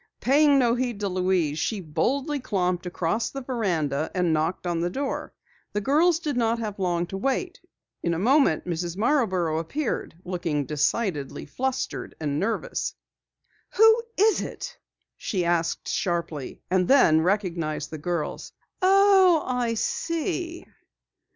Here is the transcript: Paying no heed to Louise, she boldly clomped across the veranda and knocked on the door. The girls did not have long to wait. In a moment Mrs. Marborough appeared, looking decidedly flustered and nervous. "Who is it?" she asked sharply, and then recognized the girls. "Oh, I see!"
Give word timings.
Paying 0.19 0.57
no 0.57 0.73
heed 0.73 0.99
to 1.01 1.07
Louise, 1.07 1.59
she 1.59 1.79
boldly 1.79 2.39
clomped 2.39 2.87
across 2.87 3.29
the 3.29 3.43
veranda 3.43 4.09
and 4.15 4.33
knocked 4.33 4.65
on 4.65 4.79
the 4.79 4.89
door. 4.89 5.31
The 5.73 5.81
girls 5.81 6.17
did 6.17 6.35
not 6.35 6.57
have 6.57 6.79
long 6.79 7.05
to 7.05 7.17
wait. 7.17 7.59
In 8.01 8.15
a 8.15 8.17
moment 8.17 8.65
Mrs. 8.65 8.97
Marborough 8.97 9.59
appeared, 9.59 10.15
looking 10.25 10.65
decidedly 10.65 11.45
flustered 11.45 12.15
and 12.19 12.39
nervous. 12.39 12.95
"Who 13.77 14.01
is 14.17 14.41
it?" 14.41 14.75
she 15.17 15.45
asked 15.45 15.87
sharply, 15.87 16.63
and 16.71 16.87
then 16.87 17.21
recognized 17.21 17.91
the 17.91 17.99
girls. 17.99 18.53
"Oh, 18.81 19.43
I 19.45 19.75
see!" 19.75 20.65